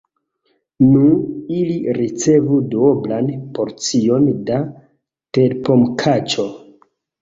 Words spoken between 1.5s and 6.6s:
ili ricevu duoblan porcion da terpomkaĉo.